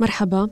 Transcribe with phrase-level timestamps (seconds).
[0.00, 0.48] مرحبا.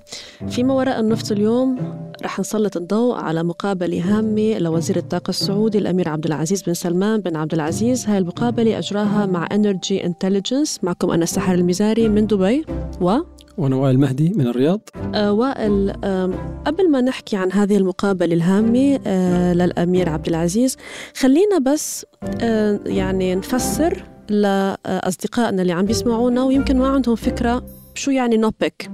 [0.49, 1.79] فيما وراء النفط اليوم
[2.23, 7.37] رح نسلط الضوء على مقابلة هامة لوزير الطاقة السعودي الأمير عبد العزيز بن سلمان بن
[7.37, 8.07] عبد العزيز.
[8.07, 12.65] هاي المقابلة أجراها مع Energy Intelligence معكم أنا سحر المزاري من دبي
[13.01, 13.19] و
[13.59, 14.81] وأنا وائل مهدي من الرياض.
[15.15, 16.31] آه وائل آه
[16.67, 20.77] قبل ما نحكي عن هذه المقابلة الهامة آه للأمير عبد العزيز
[21.17, 22.07] خلينا بس
[22.41, 27.65] آه يعني نفسر لأصدقائنا اللي عم بيسمعونا ويمكن ما عندهم فكرة
[27.95, 28.91] شو يعني نوبك.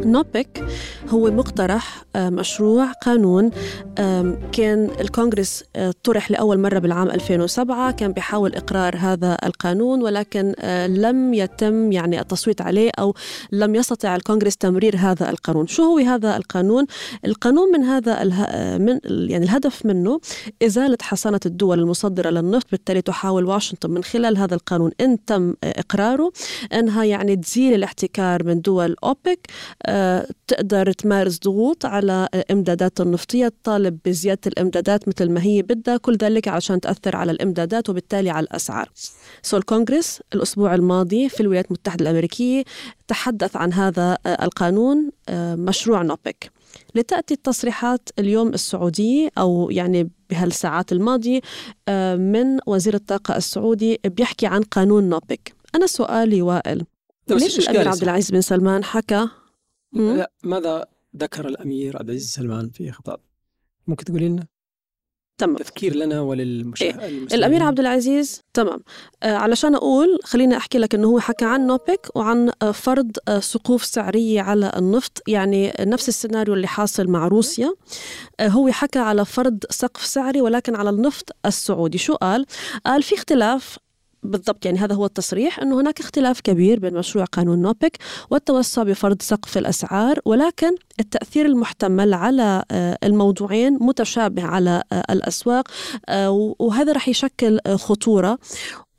[0.00, 0.64] نوبك
[1.08, 3.50] هو مقترح آه، مشروع قانون
[4.52, 10.86] كان الكونغرس آه، طرح لأول مرة بالعام 2007 كان بيحاول إقرار هذا القانون ولكن آه،
[10.86, 13.14] لم يتم يعني التصويت عليه أو
[13.52, 16.86] لم يستطع الكونغرس تمرير هذا القانون شو هو هذا القانون؟
[17.26, 18.24] القانون من هذا
[18.78, 20.20] من يعني الهدف منه
[20.62, 26.32] إزالة حصانة الدول المصدرة للنفط بالتالي تحاول واشنطن من خلال هذا القانون إن تم إقراره
[26.72, 29.48] أنها يعني تزيل الاحتكار من دول أوبك
[30.46, 36.48] تقدر تمارس ضغوط على إمدادات النفطية تطالب بزيادة الإمدادات مثل ما هي بدها كل ذلك
[36.48, 38.90] عشان تأثر على الإمدادات وبالتالي على الأسعار.
[39.42, 42.64] سو الكونغرس الأسبوع الماضي في الولايات المتحدة الأمريكية
[43.08, 46.50] تحدث عن هذا القانون مشروع نوبك.
[46.94, 51.40] لتأتي التصريحات اليوم السعودية أو يعني بهالساعات الماضية
[52.16, 55.54] من وزير الطاقة السعودي بيحكي عن قانون نوبك.
[55.74, 56.84] أنا سؤالي وائل.
[57.30, 59.28] ليش الأمير عبد العزيز بن سلمان حكى
[60.42, 63.20] ماذا ذكر الأمير عبد العزيز سلمان في خطاب؟
[63.86, 64.46] ممكن تقولي لنا؟
[65.38, 65.56] تمام.
[65.56, 68.80] تذكير لنا وللمشاهد إيه؟ الأمير عبد العزيز تمام.
[69.22, 73.38] آه علشان أقول خليني أحكي لك إنه هو حكى عن نوبك وعن آه فرض آه
[73.38, 77.74] سقوف سعرية على النفط يعني نفس السيناريو اللي حاصل مع روسيا.
[78.40, 81.98] آه هو حكى على فرض سقف سعري ولكن على النفط السعودي.
[81.98, 82.46] شو قال؟
[82.86, 83.78] قال في اختلاف
[84.22, 87.98] بالضبط يعني هذا هو التصريح أنه هناك اختلاف كبير بين مشروع قانون نوبك
[88.30, 95.68] والتوسع بفرض سقف الأسعار ولكن التأثير المحتمل على آه، الموضوعين متشابه على آه، الأسواق
[96.08, 98.38] آه، وهذا رح يشكل خطورة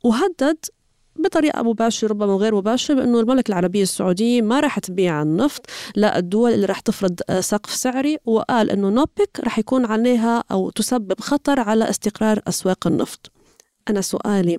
[0.04, 0.56] وهدد
[1.16, 6.66] بطريقة مباشرة ربما غير مباشرة بأنه المملكة العربية السعودية ما راح تبيع النفط للدول اللي
[6.66, 12.42] راح تفرض سقف سعري وقال إنه نوبك راح يكون عليها أو تسبب خطر على استقرار
[12.48, 13.33] أسواق النفط.
[13.90, 14.58] أنا سؤالي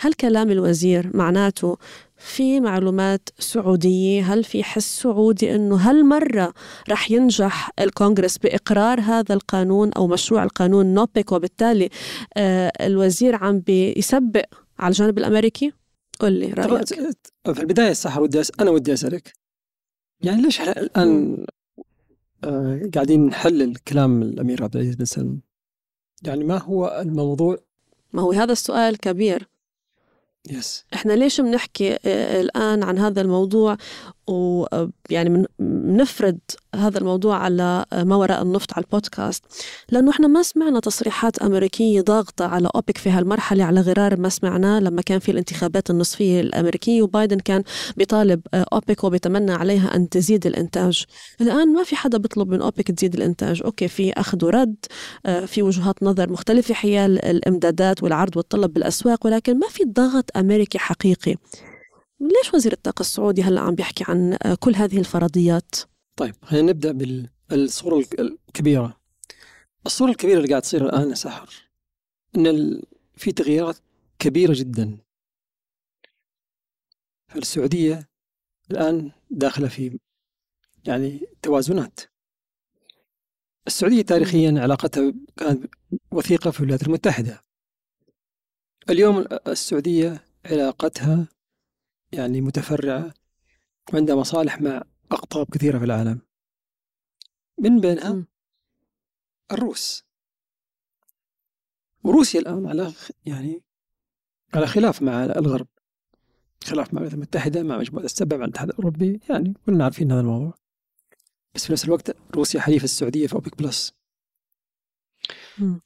[0.00, 1.78] هل كلام الوزير معناته
[2.16, 6.54] في معلومات سعودية؟ هل في حس سعودي أنه هالمرة
[6.88, 11.88] رح ينجح الكونغرس بإقرار هذا القانون أو مشروع القانون نوبك وبالتالي
[12.36, 14.44] آه الوزير عم بيسبق
[14.78, 15.72] على الجانب الأمريكي؟
[16.20, 16.88] قل لي رأيك.
[17.44, 18.52] في البداية الصح ودي أس...
[18.60, 19.32] أنا ودي أسألك.
[20.20, 21.44] يعني ليش الآن
[22.44, 25.40] آه قاعدين نحلل كلام الأمير عبد العزيز بن سلمان؟
[26.22, 27.58] يعني ما هو الموضوع
[28.12, 29.48] ما هو هذا السؤال كبير.
[30.50, 33.76] يس إحنا ليش بنحكي آه، الآن عن هذا الموضوع؟
[34.26, 36.38] ويعني بنفرض
[36.74, 39.44] هذا الموضوع على ما وراء النفط على البودكاست.
[39.90, 44.80] لأنه إحنا ما سمعنا تصريحات أمريكية ضاغطة على أوبك في هالمرحلة على غرار ما سمعناه
[44.80, 47.62] لما كان في الانتخابات النصفية الأمريكية وبايدن كان
[47.96, 51.04] بيطالب أوبك وبيتمنى عليها أن تزيد الإنتاج.
[51.40, 53.62] الآن ما في حدا بيطلب من أوبك تزيد الإنتاج.
[53.64, 54.74] أوكي في أخذ ورد
[55.26, 60.78] آه، في وجهات نظر مختلفة حيال الإمدادات والعرض والطلب بالأسواق ولكن ما في ضغط أمريكي
[60.78, 61.36] حقيقي.
[62.22, 65.74] ليش وزير الطاقة السعودي هلا عم بيحكي عن كل هذه الفرضيات؟
[66.16, 66.92] طيب خلينا نبدأ
[67.48, 69.00] بالصورة الكبيرة.
[69.86, 71.70] الصورة الكبيرة اللي قاعد تصير الآن سحر
[72.36, 72.82] إن
[73.16, 73.76] في تغييرات
[74.18, 74.98] كبيرة جدا.
[77.36, 78.08] السعودية
[78.70, 79.98] الآن داخلة في
[80.86, 82.00] يعني توازنات.
[83.66, 85.74] السعودية تاريخيا علاقتها كانت
[86.12, 87.42] وثيقة في الولايات المتحدة.
[88.90, 91.28] اليوم السعودية علاقتها
[92.12, 93.14] يعني متفرعة
[93.92, 96.20] وعندها مصالح مع أقطاب كثيرة في العالم.
[97.58, 98.26] من بينها
[99.52, 100.04] الروس.
[102.04, 102.92] وروسيا الآن على
[103.26, 103.62] يعني
[104.54, 105.66] على خلاف مع الغرب.
[106.64, 110.54] خلاف مع الولايات المتحدة مع مجموعة السبع مع الاتحاد الأوروبي يعني كلنا عارفين هذا الموضوع.
[111.54, 113.94] بس في نفس الوقت روسيا حليف السعودية في أوبك بلس.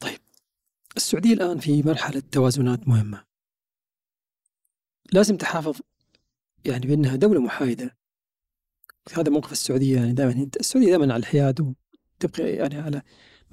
[0.00, 0.20] طيب.
[0.96, 3.24] السعودية الآن في مرحلة توازنات مهمة.
[5.12, 5.80] لازم تحافظ
[6.66, 7.96] يعني بأنها دولة محايدة.
[9.12, 13.02] هذا موقف السعودية يعني دائما السعودية دائما على الحياد وتبقى يعني على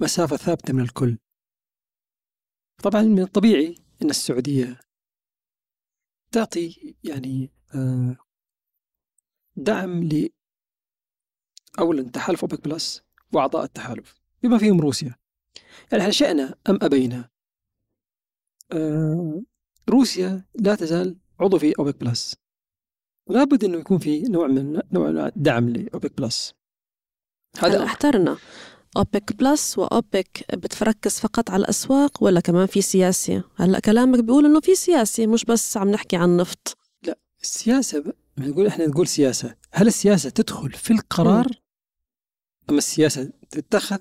[0.00, 1.18] مسافة ثابتة من الكل.
[2.82, 4.80] طبعا من الطبيعي أن السعودية
[6.32, 8.16] تعطي يعني آه،
[9.56, 10.28] دعم ل
[11.78, 13.02] أولا تحالف أوبك بلس
[13.32, 15.14] وأعضاء التحالف بما فيهم روسيا.
[15.92, 17.30] يعني إحنا شئنا أم أبينا
[18.72, 19.42] آه،
[19.88, 22.36] روسيا لا تزال عضو في أوبك بلس
[23.28, 26.54] لابد إنه يكون في نوع من نوع من دعم لأوبك بلس.
[27.58, 28.38] هذا أحترنا؟
[28.96, 34.60] أوبك بلس وأوبك بتركز فقط على الأسواق ولا كمان في سياسي هلأ كلامك بيقول إنه
[34.60, 36.76] في سياسي مش بس عم نحكي عن نفط.
[37.06, 39.54] لا السياسة نقول إحنا نقول سياسة.
[39.72, 41.46] هل السياسة تدخل في القرار؟
[42.70, 43.98] ام السياسة تتخذ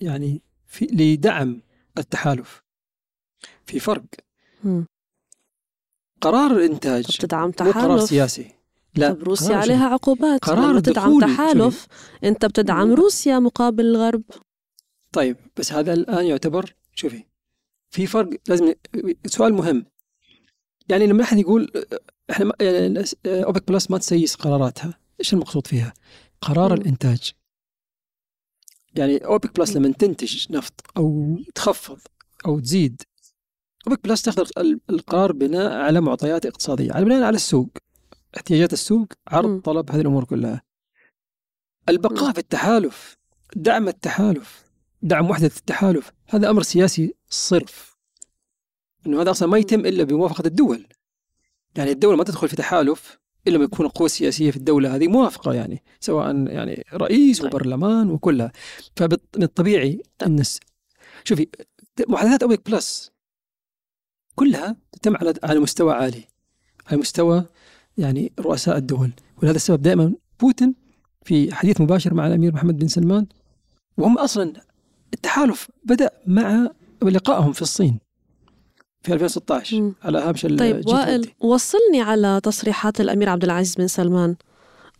[0.00, 1.62] يعني في لدعم
[1.98, 2.62] التحالف.
[3.66, 4.04] في فرق.
[6.20, 8.02] قرار الإنتاج بتدعم مو قرار تحالف.
[8.02, 8.54] سياسي.
[8.94, 9.12] لا.
[9.12, 10.44] طب روسيا عليها عقوبات.
[10.44, 11.86] قرار لما تدعم تحالف
[12.24, 14.22] أنت بتدعم روسيا مقابل الغرب.
[15.12, 17.24] طيب بس هذا الآن يعتبر شوفي
[17.90, 18.74] في فرق لازم
[19.26, 19.86] سؤال مهم.
[20.88, 21.72] يعني لما أحد يقول
[22.30, 25.92] إحنا ما- يعني أوبك بلس ما تسيس قراراتها إيش المقصود فيها؟
[26.40, 26.80] قرار مم.
[26.80, 27.32] الإنتاج.
[28.94, 31.98] يعني أوبك بلس لما تنتج نفط أو تخفض
[32.46, 33.02] أو تزيد
[33.86, 37.68] اوبك بلس تاخذ ال- القرار بناء على معطيات اقتصادية على بناء على السوق
[38.36, 39.60] احتياجات السوق عرض مم.
[39.60, 40.62] طلب هذه الأمور كلها.
[41.88, 42.32] البقاء مم.
[42.32, 43.16] في التحالف
[43.56, 44.64] دعم التحالف
[45.02, 47.96] دعم وحدة التحالف هذا أمر سياسي صرف.
[49.06, 50.86] إنه هذا أصلا ما يتم إلا بموافقة الدول.
[51.76, 55.54] يعني الدولة ما تدخل في تحالف إلا لما يكون القوى السياسيه في الدولة هذه موافقة
[55.54, 57.54] يعني سواء يعني رئيس طيب.
[57.54, 58.52] وبرلمان وكلها.
[58.96, 60.60] فمن الطبيعي إن الس-
[61.24, 61.48] شوفي
[62.08, 63.10] محادثات اوبك بلس
[64.38, 66.24] كلها تتم على على مستوى عالي
[66.86, 67.44] على مستوى
[67.98, 69.10] يعني رؤساء الدول.
[69.42, 70.74] ولهذا السبب دائما بوتين
[71.24, 73.26] في حديث مباشر مع الأمير محمد بن سلمان
[73.98, 74.52] وهم أصلا
[75.14, 76.68] التحالف بدأ مع
[77.02, 77.98] لقائهم في الصين
[79.02, 79.94] في 2016 مم.
[80.02, 80.92] على هامش طيب G20.
[80.92, 84.36] وائل وصلني على تصريحات الأمير عبد العزيز بن سلمان.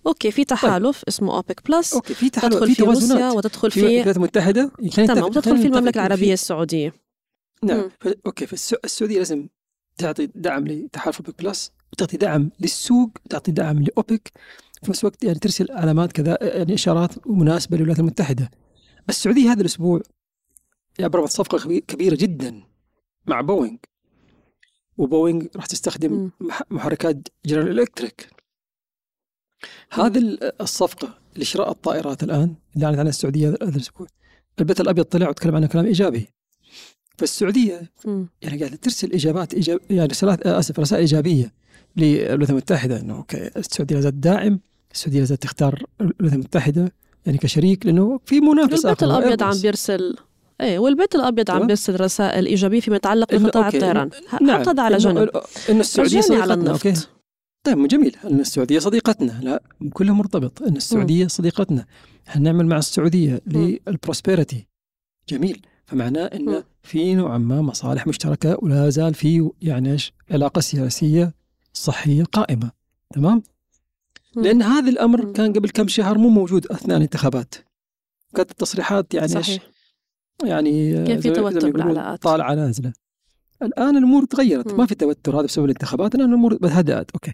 [0.06, 1.94] okay في تحالف اسمه أوبك بلس.
[1.94, 4.70] okay في تحالف تدخل في في روسيا وتدخل في الولايات المتحدة.
[4.92, 6.92] خلينا تمام وتدخل في المملكة العربية السعودية.
[7.64, 7.88] نعم.
[8.00, 8.08] ف...
[8.26, 9.48] okay فالسعوديه لازم
[9.96, 14.32] تعطي دعم لتحالف أوبك بلس وتعطي دعم للسوق وتعطي دعم لأوبك.
[14.82, 18.50] في نفس الوقت يعني ترسل علامات كذا يعني إشارات مناسبة للولايات المتحدة.
[19.08, 20.00] السعودية هذا الأسبوع
[21.00, 22.62] ابرمت صفقة كبي- كبيرة جدا
[23.26, 23.76] مع بوينغ.
[24.96, 26.30] وبوينغ راح تستخدم
[26.70, 28.28] محركات جنرال إلكتريك.
[29.92, 34.06] هذه ال- الصفقة لشراء الطائرات الآن اللي اعلنت عنها السعودية هذا الأسبوع.
[34.60, 36.28] البيت الأبيض طلع وتكلم عنها كلام إيجابي.
[37.18, 38.28] فالسعوديه مم.
[38.42, 41.52] يعني قاعدة ترسل إجابات إيجاب يعني رسالات آه، آسف رسائل إيجابية
[41.96, 44.60] للولايات المتحدة إنه okay السعودية لا زالت داعم
[44.94, 46.92] السعودية لا زالت تختار الولايات المتحدة
[47.26, 49.60] يعني كشريك لأنه في منافس البيت الأبيض عم.
[49.62, 50.16] بيرسل.
[50.60, 51.66] إيه والبيت الأبيض عم تمام.
[51.66, 54.10] بيرسل رسائل إيجابية فيما يتعلق بقطاع okay، الطيران.
[54.42, 55.30] نعم حط هذا على جنب.
[55.70, 56.88] إنه السعودية على صديقتنا okay.
[56.88, 57.08] النفط
[57.64, 58.16] طيب جميل.
[58.24, 59.40] إن السعودية صديقتنا.
[59.42, 59.62] لا
[59.92, 60.62] كله مرتبط.
[60.62, 61.86] إن السعودية صديقتنا.
[62.26, 63.40] هنعمل مع السعودية.
[63.46, 64.66] لل prosperity؟
[65.28, 65.62] جميل.
[65.86, 66.62] فمعناه إن مم.
[66.82, 71.34] في نوعا ما مصالح مشتركة ولا زال في يعني إيش؟ علاقة سياسية
[71.72, 72.70] صحية قائمة.
[73.14, 73.42] تمام.
[74.36, 75.32] لأن هذا الأمر مم.
[75.32, 77.54] كان قبل كم شهر مو موجود أثناء الانتخابات.
[78.34, 79.62] كانت التصريحات يعني إيش؟ صحيح.
[80.44, 82.22] يعني كان في توتر بالعلاقات.
[82.22, 82.92] طالعة نازلة.
[83.62, 84.74] الآن الأمور تغيرت.
[84.74, 86.14] ما في توتر هذا بسبب الانتخابات.
[86.14, 87.10] الآن الأمور هدأت.
[87.10, 87.32] okay.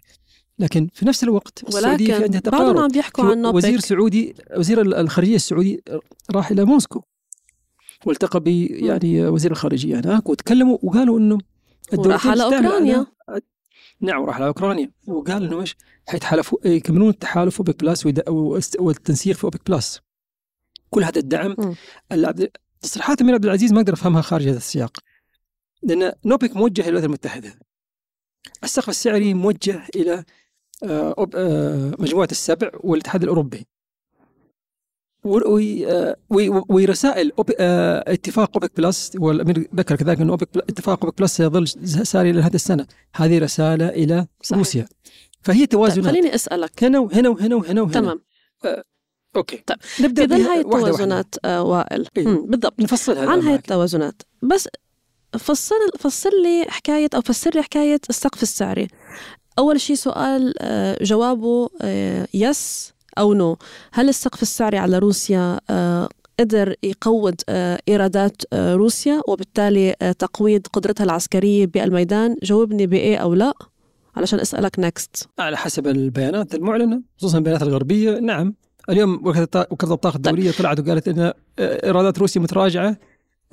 [0.59, 2.77] لكن في نفس الوقت السعودية في عندها بعضهم تقارب.
[2.77, 5.83] عم بيحكوا عن وزير سعودي وزير الخارجية السعودي
[6.31, 7.01] راح إلى موسكو.
[8.05, 11.37] والتقى ب يعني وزير الخارجية هناك وتكلموا وقالوا إنه
[12.11, 12.43] وراح على.
[12.43, 13.41] على-
[14.01, 14.91] نعم وراح على أوكرانيا.
[15.07, 15.75] وقال إنه إيش؟
[16.07, 18.05] حيتحالفوا يكملون التحالف أوبك بلس
[18.79, 19.99] والتنسيق في أوبك بلس
[20.89, 21.55] كل هذا الدعم
[22.81, 24.97] تصريحات الامير عبد العزيز ما أقدر أفهمها خارج هذا السياق.
[25.83, 27.59] لأن NOPEC موجه إلى الولايات المتحدة.
[28.63, 30.23] السقف السعري موجه إلى
[30.83, 33.67] آه، آه، مجموعة السبع والاتحاد الأوروبي.
[36.69, 41.67] ورسائل آه، اتفاق أوبك بلس والأمير ذكر كذلك أن أوبك بل- اتفاق أوبك بلس سيظل
[42.07, 42.85] ساري لهذه السنة.
[43.15, 44.57] هذه رسالة إلى صحيح.
[44.57, 44.87] روسيا.
[45.41, 46.83] فهي طيب توازنات خليني أسألك.
[46.83, 48.19] هنا وهنا وهنا وهنا وهنا تمام.
[49.35, 49.63] okay.
[49.67, 50.59] طيب، نبدأ في هاي.
[50.61, 52.07] التوازنات آه، وائل.
[52.17, 52.23] إيه.
[52.25, 52.79] بالضبط.
[52.79, 53.55] نفصلها عن هاي.
[53.55, 54.21] التوازنات.
[54.41, 54.67] بس
[55.39, 58.87] فسر فسر لي حكاية أو فسر لي حكاية السقف السعري.
[59.59, 62.94] أول شيء سؤال آه، جوابه آه، yes.
[63.17, 63.57] أو no.
[63.91, 71.03] هل السقف السعري على روسيا آه، قدر يقود آه، إيرادات آه، روسيا وبالتالي تقويض قدرتها
[71.03, 73.53] العسكرية بالميدان؟ جاوبني بإيه أو لا؟
[74.15, 78.19] علشان أسألك نكست على حسب البيانات المعلنة خصوصا البيانات الغربية.
[78.19, 78.53] نعم
[78.89, 79.47] اليوم وكالة
[79.91, 82.97] الطاقة الدولية طلعت وقالت إن إيرادات روسيا متراجعة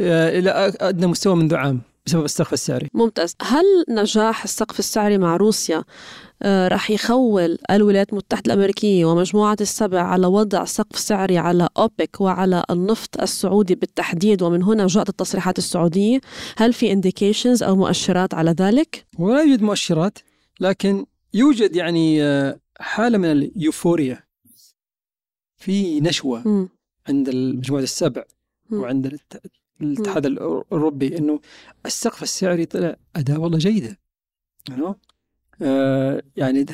[0.00, 1.80] إلى أدنى مستوى منذ عام.
[2.06, 5.84] بسبب السقف السعري ممتاز هل نجاح السقف السعري مع روسيا
[6.42, 12.64] آه، رح يخول الولايات المتحدة الأمريكية ومجموعة السبع على وضع سقف سعري على أوبك وعلى
[12.70, 16.20] النفط السعودي بالتحديد ومن هنا جاءت التصريحات السعودية
[16.56, 20.18] هل في indications أو مؤشرات على ذلك؟ ولا يوجد مؤشرات
[20.60, 24.22] لكن يوجد يعني آه، حالة من اليوفوريا
[25.56, 26.68] في نشوة مم.
[27.08, 28.24] عند المجموعة السبع
[28.70, 28.80] مم.
[28.80, 29.18] وعند
[29.82, 31.40] الاتحاد الأوروبي إنه
[31.86, 33.98] السقف السعري طلع أداة والله جيدة
[34.70, 34.94] know؟
[35.62, 36.66] آه يعني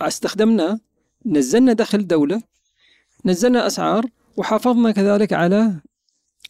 [0.00, 0.80] استخدمنا
[1.26, 2.42] نزلنا دخل دولة
[3.24, 5.80] نزلنا أسعار وحافظنا كذلك على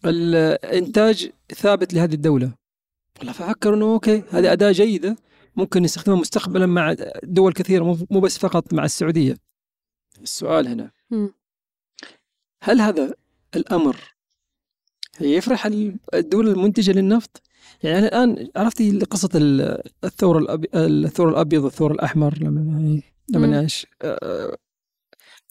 [0.05, 2.55] الانتاج ثابت لهذه الدولة.
[3.19, 5.17] والله ففكروا إنه أوكي هذه أداة جيدة
[5.57, 9.37] ممكن نستخدمها مستقبلا مع دول كثيرة مو- بس فقط مع السعودية.
[10.23, 10.91] السؤال هنا.
[12.63, 13.15] هل هذا
[13.57, 13.97] الأمر
[15.21, 17.43] يفرح ال- الدول المنتجة للنفط؟
[17.83, 20.69] يعني أنا الآن عرفتي قصة ال- الثور الأبي...
[20.75, 23.01] الثور الأبيض والثور الأحمر لما.
[23.29, 24.57] لما إيش آه،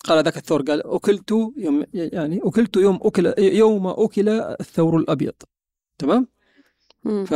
[0.06, 5.34] قال ذاك الثور قال أكلت يوم يعني أكلت يوم اكل يوم أكل الثور الأبيض
[5.98, 6.28] تمام؟
[7.26, 7.34] ف...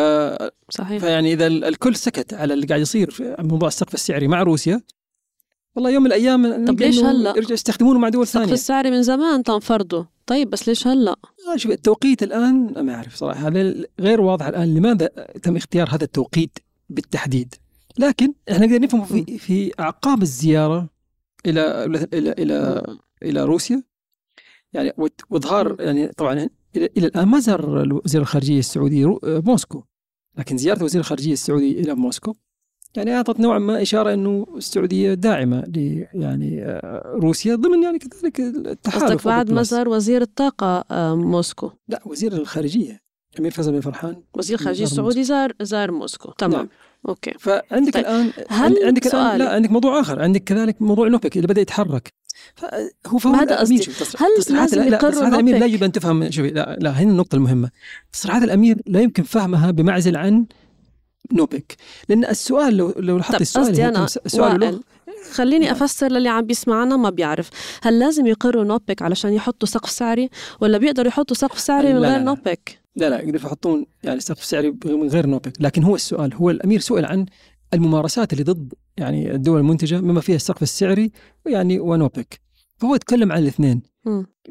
[0.69, 4.43] صحيح فيعني إذا ال- الكل سكت على اللي قاعد يصير في موضوع السقف السعري مع
[4.43, 4.81] روسيا
[5.75, 8.91] والله يوم من الأيام نلقى ليش إنه هلأ؟ يرجعوا يستخدمونه مع دول السقف ثانية السعري
[8.91, 11.15] من زمان تم فرضه طيب بس ليش هلأ؟
[11.58, 15.08] شوف التوقيت الآن ما أعرف صراحة هذا غير واضح الآن لماذا
[15.43, 17.55] تم اختيار هذا التوقيت بالتحديد.
[17.98, 20.89] لكن إحنا نقدر نفهم في في أعقاب الزيارة
[21.46, 22.84] إلى إلى إلى
[23.24, 23.84] إلى روسيا.
[24.74, 24.93] يعني
[25.29, 29.84] وإظهار يعني طبعا إلى إلى الآن ما زار وزير الخارجية السعودي موسكو.
[30.38, 32.36] لكن زيارة وزير الخارجية السعودي إلى موسكو
[32.95, 38.39] يعني أعطت نوعا ما إشارة إنه السعودية داعمة ل يعني آه، روسيا ضمن يعني كذلك
[38.39, 39.63] التحالف قصدك بعد ما.
[39.63, 41.71] زار وزير الطاقة آه، موسكو.
[41.88, 43.00] لا وزير الخارجية
[43.39, 44.15] أمير فيصل بن فرحان.
[44.38, 46.31] وزير الخارجية زار السعودي زار زار موسكو.
[46.38, 46.53] تمام.
[46.55, 46.69] نعم.
[47.10, 47.31] okay.
[47.39, 50.21] فعندك طيب، الآن هل عندك الآن سؤالي- لا عندك موضوع آخر.
[50.21, 52.13] عندك كذلك موضوع نوبك اللي بدأ يتحرك.
[52.55, 53.75] فهو فهو هذا قصدي.
[54.17, 56.31] هل لازم لا- تصريحات الأمير لا؟ يجب ان تفهم.
[56.31, 57.69] شوفي لا لا هنا النقطة المهمة.
[58.13, 60.45] تصريحات الأمير لا يمكن فهمها بمعزل عن
[61.33, 61.75] نوبك
[62.09, 64.81] لأن السؤال لو لو لاحظت السؤال قصدي س- سؤال
[65.31, 65.75] خليني نعم.
[65.75, 67.50] أفسر للي عم بيسمعنا ما بيعرف.
[67.81, 70.29] هل لازم يقروا نوبك علشان يحطوا سقف سعري
[70.61, 72.19] ولا بيقدروا يحطوا سقف سعري من غير.
[72.19, 75.53] نوبك؟ لا لا يقدروا يحطون يعني سقف سعري من غير نوبك.
[75.59, 77.25] لكن هو السؤال هو الأمير سئل عن
[77.73, 81.11] الممارسات اللي ضد يعني الدول المنتجة بما فيها السقف السعري
[81.45, 82.39] يعني ونوبك.
[82.77, 83.81] فهو يتكلم عن الاثنين.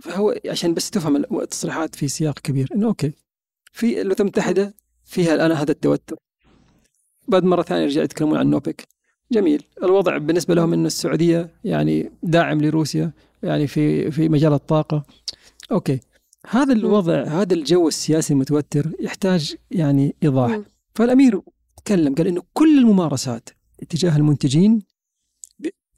[0.02, 3.12] فهو عشان بس تفهم التصريحات في سياق كبير إنه أوكي
[3.72, 6.16] في الولايات المتحده فيها الآن هذا التوتر.
[7.30, 8.88] بعد مرة ثانية رجعوا يتكلمون عن نوبك.
[9.32, 9.62] جميل.
[9.82, 15.04] الوضع بالنسبة لهم إنه السعودية يعني داعم لروسيا يعني في في مجال الطاقة.
[15.72, 16.00] أوكي.
[16.50, 20.60] هذا الوضع هذا الجو السياسي المتوتر يحتاج يعني إيضاح.
[20.94, 21.40] فالأمير
[21.84, 23.48] تكلم قال انه كل الممارسات
[23.88, 24.82] تجاه المنتجين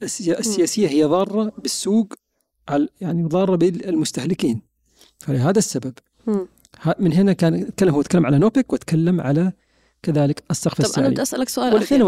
[0.02, 2.14] السياسية هي ضارة بالسوق
[3.00, 4.62] يعني ضارة بالمستهلكين.
[5.18, 5.92] فلهذا السبب
[6.98, 9.52] من هنا كان يتكلم هو تكلم على نوبك وتكلم على
[10.02, 12.02] كذلك السقف طب أنا السعري بدي أسألك سؤال والاثنين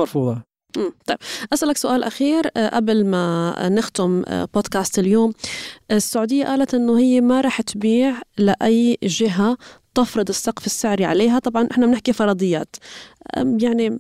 [0.77, 0.93] مم.
[1.07, 1.19] طيب.
[1.53, 5.33] أسألك سؤال أخير آه، قبل ما نختم آه، بودكاست اليوم.
[5.91, 9.57] السعودية قالت أنه هي ما رح تبيع لأي جهة
[9.95, 11.39] تفرض السقف السعري عليها.
[11.39, 12.77] طبعا إحنا بنحكي فرضيات.
[13.37, 13.99] يعني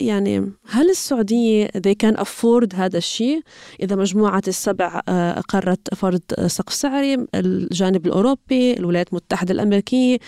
[0.00, 3.40] يعني هل السعودية they can afford هذا الشيء؟
[3.82, 10.18] إذا مجموعة السبع آه، قررت فرض آه، سقف سعري الجانب الأوروبي الولايات المتحدة الأمريكية.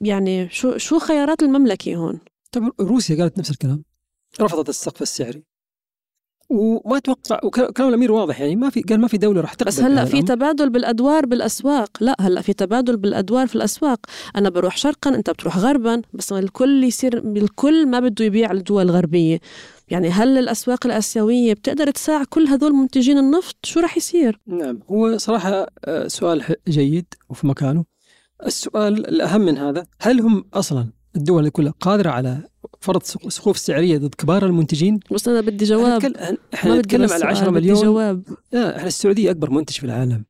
[0.00, 2.20] يعني شو شو خيارات المملكة هون؟
[2.52, 3.84] طب روسيا قالت نفس الكلام
[4.40, 5.44] رفضت السقف السعري.
[6.50, 9.80] وما أتوقع وكلام الأمير واضح يعني ما في قال ما في دولة راح تقبل بس
[9.80, 10.22] هلأ في.
[10.22, 11.90] تبادل بالأدوار بالأسواق.
[12.00, 14.00] لا هلأ في تبادل بالأدوار في الأسواق.
[14.36, 19.40] أنا بروح شرقا أنت بتروح غربا بس الكل يصير الكل ما بده يبيع الدول الغربية.
[19.88, 25.18] يعني هل الأسواق الآسيوية بتقدر تساع كل هذول منتجين النفط؟ شو رح يصير؟ نعم هو
[25.18, 27.84] صراحة آه، سؤال جيد وفي مكانه.
[28.46, 32.48] السؤال الأهم من هذا هل هم أصلا الدول كلها قادرة على
[32.80, 36.16] فرض سق- سقوف سعريه ضد كبار المنتجين؟ بس أنا بدي جواب.
[36.54, 37.82] إحنا بدي نتكلم على سؤال، 10 بدي مليون.
[37.82, 38.22] جواب.
[38.52, 40.24] لا إحنا السعودية أكبر منتج في العالم.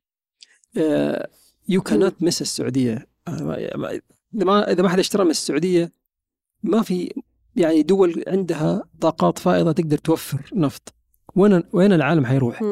[1.69, 3.07] يو كانت مس السعودية.
[3.27, 3.53] آه،
[4.35, 5.91] إذا ما إذا ما حد اشترى من السعودية
[6.63, 7.13] ما في
[7.55, 10.93] يعني دول عندها طاقات فائضة تقدر توفر نفط.
[11.35, 12.63] وين وين العالم حيروح؟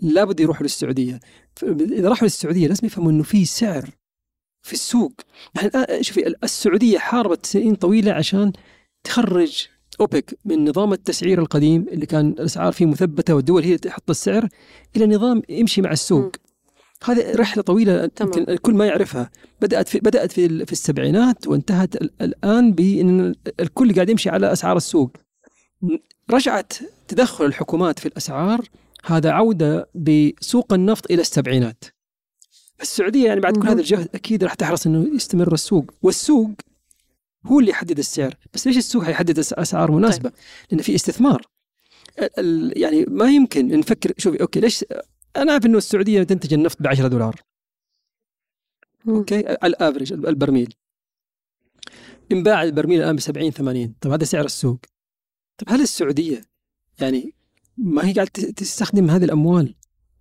[0.00, 1.20] لابد يروحوا للسعودية.
[1.62, 3.90] إذا راحوا للسعودية لازم يفهموا إنه في سعر
[4.62, 5.12] في السوق.
[5.62, 8.52] الآن شوفي السعودية حاربت سنين طويلة عشان
[9.04, 9.66] تخرج
[10.00, 14.48] أوبك من نظام التسعير القديم اللي كان الأسعار فيه مثبتة والدول هي تحط السعر
[14.96, 16.24] إلى نظام يمشي مع السوق.
[16.24, 16.30] مم.
[17.04, 18.10] هذه رحلة طويلة.
[18.20, 19.30] يمكن الكل ما يعرفها.
[19.60, 24.76] بدأت في بدأت في في السبعينات وانتهت ال- الآن بإن الكل قاعد يمشي على أسعار
[24.76, 25.16] السوق.
[26.30, 26.72] رجعت
[27.08, 28.60] تدخل الحكومات في الأسعار.
[29.04, 31.84] هذا عودة بسوق النفط إلى السبعينات.
[32.82, 33.68] السعودية يعني بعد كل.
[33.68, 35.94] هذا الجهد أكيد راح تحرص إنه يستمر السوق.
[36.02, 36.50] والسوق
[37.46, 38.34] هو اللي يحدد السعر.
[38.54, 40.32] بس ليش السوق حيحدد أس- أسعار مناسبة؟
[40.70, 41.42] لأن في استثمار.
[42.76, 44.84] يعني ما يمكن نفكر شوفي okay ليش
[45.36, 47.40] أنا عارف إنه السعودية تنتج النفط ب 10 دولار.
[49.04, 49.14] مم.
[49.14, 50.74] okay؟ على ال average البرميل.
[52.32, 54.78] انباع البرميل الآن ب 70 80 طب هذا سعر السوق.
[55.58, 56.42] طب هل السعودية
[57.00, 57.34] يعني
[57.76, 59.74] ما هي قاعدة تستخدم هذه الأموال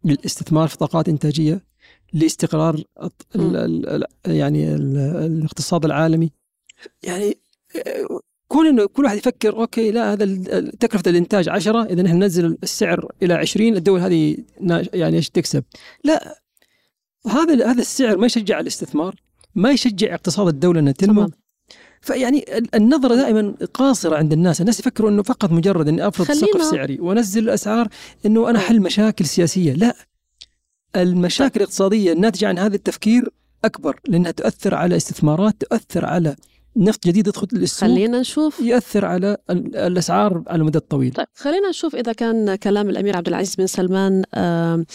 [0.04, 1.69] للاستثمار في طاقات إنتاجية؟
[2.14, 2.84] لاستقرار
[3.36, 6.32] ال- يعني ال- الاقتصاد العالمي.
[7.04, 7.38] يعني
[8.48, 10.26] كون إنه كل واحد يفكر أوكي لا هذا
[10.80, 14.38] تكلفة الإنتاج 10 إذا نحن ننزل السعر إلى 20 الدول هذه
[14.94, 15.64] يعني إيش تكسب؟
[16.04, 16.42] لا.
[17.28, 19.16] هذا هذا السعر ما يشجع الاستثمار
[19.56, 21.30] ما يشجع اقتصاد الدولة إنها تنمو.
[22.02, 26.64] فيعني ال- النظرة دائما قاصرة عند الناس، الناس يفكروا إنه فقط مجرد إني أفرض سقف
[26.64, 27.88] سعري وأنزل الأسعار
[28.26, 28.68] إنه أنا طيب.
[28.68, 29.96] حل مشاكل سياسية، لا.
[30.96, 33.30] المشاكل الاقتصادية الناتجة عن هذا التفكير
[33.66, 36.36] أكبر لأنها تؤثر على استثمارات، تؤثر على
[36.78, 41.12] نفط جديد يدخل للسوق خلينا نشوف يؤثر على ال- الأسعار على المدى الطويل.
[41.14, 44.86] طيب خلينا نشوف إذا كان كلام الأمير عبد العزيز بن سلمان آم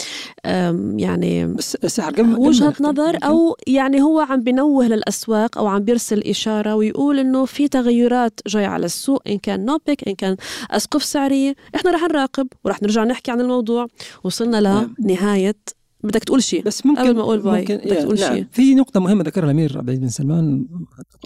[0.46, 5.84] آم يعني بس قبل ما وجهة نظر أو يعني هو عم بنوه للأسواق أو عم
[5.84, 10.36] بيرسل إشارة ويقول إنه في تغيرات جاية على السوق إن كان نوبك إن كان
[10.70, 13.86] أسقف سعرية إحنا رح نراقب ورح نرجع نحكي عن الموضوع
[14.24, 14.94] وصلنا نعم.
[14.98, 15.56] لنهاية
[16.04, 18.34] بدك تقول شيء بس ممكن قبل ما أقول باي، ممكن بدك تقول نعم.
[18.34, 18.46] شيء.
[18.52, 20.66] في نقطة مهمة ذكرها الأمير عبد العزيز بن سلمان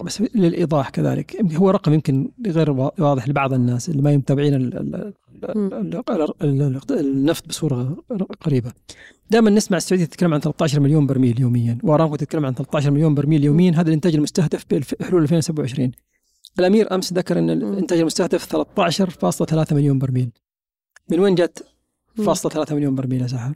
[0.03, 4.53] بس للإيضاح كذلك هو رقم يمكن غير وا- واضح لبعض الناس اللي ما متابعين
[6.91, 7.97] النفط بصورة
[8.41, 8.71] قريبة
[9.29, 13.43] دائما نسمع السعودية تتكلم عن 13 مليون برميل يوميا وأرامكو تتكلم عن 13 مليون برميل
[13.43, 14.65] يوميا هذا الإنتاج المستهدف
[14.99, 15.91] بحلول 2027
[16.59, 20.29] الأمير أمس ذكر إن الانتاج المستهدف 13.3 مليون برميل
[21.09, 21.65] من وين جت.
[22.15, 23.53] فاصلة 3 مليون برميل يا سحر؟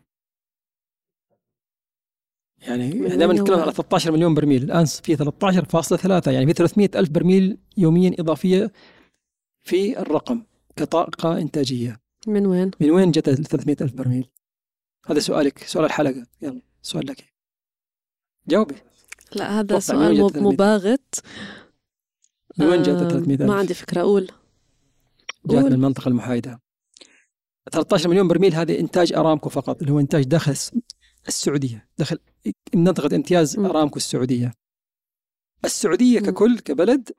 [2.68, 7.58] يعني دائما نتكلم؟ على 13 مليون برميل الآن في 13.3 يعني في 300 ألف برميل
[7.78, 8.72] يوميا إضافية
[9.62, 10.44] في الرقم
[10.76, 14.30] كطاقة إنتاجية من وين؟ من وين جت ال 300 ألف برميل؟
[15.06, 17.34] هذا سؤالك سؤال الحلقة يلا سؤال لك
[18.48, 18.76] جاوبي
[19.36, 21.20] لا هذا سؤال 300 مباغت
[22.58, 24.26] من وين جت آه، 300 ما؟ عندي فكرة أقول
[25.46, 25.74] جات من قول.
[25.74, 26.62] المنطقة المحايدة
[27.72, 30.56] 13 مليون برميل هذه إنتاج أرامكو فقط اللي هو إنتاج داخل
[31.28, 32.18] السعودية داخل
[32.76, 33.60] منطقه امتياز.
[33.60, 34.52] أرامكو السعودية
[35.66, 36.20] السعودية.
[36.20, 37.10] ككل كبلد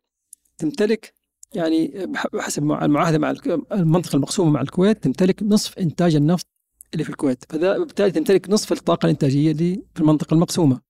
[0.58, 1.14] تمتلك
[1.54, 3.34] يعني بح- بحسب مع- المعاهدة مع
[3.72, 6.46] المنطقة المقسومه مع الكويت تمتلك نصف إنتاج النفط
[6.92, 10.80] اللي في الكويت فذا بالتالي تمتلك نصف الطاقة الإنتاجية اللي في المنطقة المقسومه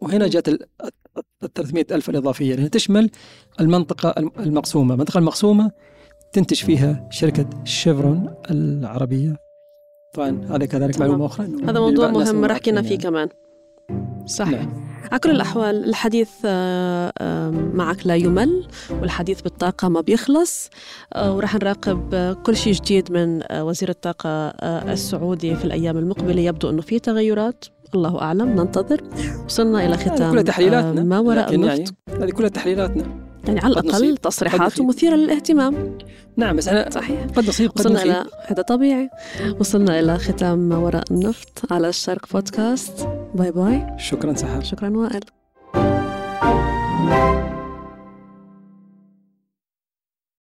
[0.00, 0.28] وهنا.
[0.28, 0.58] جاءت ال
[1.54, 3.10] 300 ألف الإضافية لأنها تشمل
[3.60, 5.70] المنطقة الم- المقسومة المنطقة المقسومة
[6.32, 9.36] تنتج فيها شركة شيفرون العربية
[10.16, 11.46] طبعا هذا كذلك أخرى.
[11.46, 13.28] إنه هذا موضوع مهم ما رح حكينا فيه كمان.
[14.26, 14.86] صح نعم.
[15.12, 18.66] على كل الأحوال الحديث آه، آه، معك لا يمل
[19.00, 20.70] والحديث بالطاقة ما بيخلص.
[21.12, 24.48] آه، ورح نراقب كل شيء جديد من وزير الطاقة
[24.92, 26.40] السعودي في الأيام المقبلة.
[26.40, 27.64] يبدو أنه في تغيرات.
[27.94, 29.02] الله أعلم ننتظر.
[29.44, 31.04] وصلنا إلى ختام كلها تحليلاتنا.
[31.04, 31.84] ما وراء النفط يعني
[32.22, 33.25] هذه كلها تحليلاتنا.
[33.48, 34.86] يعني على الأقل نصيب، قد تصريحات نصيب.
[34.86, 35.98] مثيرة للاهتمام.
[36.36, 37.20] نعم بس أنا صحيح.
[37.36, 39.10] قد نصيب قد وصلنا إلى هذا طبيعي.
[39.60, 43.08] وصلنا إلى ختام ما وراء النفط على الشرق بودكاست.
[43.34, 43.86] باي باي.
[43.98, 44.62] شكرا سحر.
[44.62, 45.24] شكرا وائل.